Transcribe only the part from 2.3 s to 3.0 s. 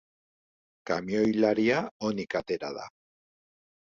atera da.